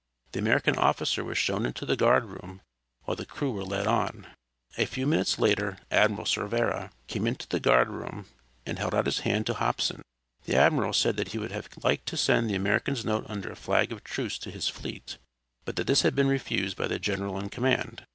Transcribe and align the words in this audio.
The 0.31 0.39
American 0.39 0.79
officer 0.79 1.23
was 1.23 1.37
shown 1.37 1.63
into 1.63 1.85
the 1.85 1.95
guard 1.95 2.25
room, 2.25 2.61
while 3.03 3.15
the 3.15 3.23
crew 3.23 3.51
were 3.51 3.63
led 3.63 3.85
on. 3.85 4.25
A 4.75 4.87
few 4.87 5.05
minutes 5.05 5.37
later 5.37 5.77
Admiral 5.91 6.25
Cervera 6.25 6.89
came 7.05 7.27
into 7.27 7.47
the 7.47 7.59
guard 7.59 7.87
room, 7.87 8.25
and 8.65 8.79
held 8.79 8.95
out 8.95 9.05
his 9.05 9.19
hand 9.19 9.45
to 9.45 9.53
Hobson. 9.53 10.01
The 10.45 10.55
admiral 10.55 10.93
said 10.93 11.17
that 11.17 11.27
he 11.33 11.37
would 11.37 11.51
have 11.51 11.69
liked 11.83 12.07
to 12.07 12.17
send 12.17 12.49
the 12.49 12.55
American's 12.55 13.05
note 13.05 13.27
under 13.29 13.51
a 13.51 13.55
flag 13.55 13.91
of 13.91 14.03
truce 14.03 14.39
to 14.39 14.49
his 14.49 14.67
fleet, 14.67 15.19
but 15.65 15.75
that 15.75 15.85
this 15.85 16.01
had 16.01 16.15
been 16.15 16.27
refused 16.29 16.75
by 16.77 16.87
the 16.87 16.97
general 16.97 17.37
in 17.37 17.49
command. 17.49 18.07